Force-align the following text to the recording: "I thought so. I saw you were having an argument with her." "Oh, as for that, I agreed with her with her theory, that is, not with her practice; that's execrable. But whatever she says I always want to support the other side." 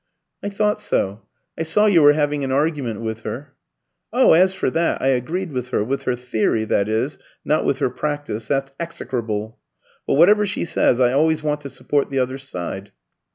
"I 0.41 0.49
thought 0.49 0.81
so. 0.81 1.21
I 1.55 1.61
saw 1.61 1.85
you 1.85 2.01
were 2.01 2.13
having 2.13 2.43
an 2.43 2.51
argument 2.51 3.01
with 3.01 3.21
her." 3.21 3.53
"Oh, 4.11 4.33
as 4.33 4.51
for 4.51 4.71
that, 4.71 4.99
I 4.99 5.09
agreed 5.09 5.51
with 5.53 5.67
her 5.67 5.83
with 5.83 6.05
her 6.05 6.15
theory, 6.15 6.65
that 6.65 6.89
is, 6.89 7.19
not 7.45 7.65
with 7.65 7.77
her 7.77 7.91
practice; 7.91 8.47
that's 8.47 8.73
execrable. 8.79 9.59
But 10.07 10.15
whatever 10.15 10.47
she 10.47 10.65
says 10.65 10.99
I 10.99 11.11
always 11.13 11.43
want 11.43 11.61
to 11.61 11.69
support 11.69 12.09
the 12.09 12.17
other 12.17 12.39
side." 12.39 12.93